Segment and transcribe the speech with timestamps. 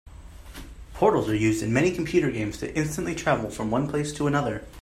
[0.95, 4.65] Portals are used in many computer games to instantly travel from one place to another.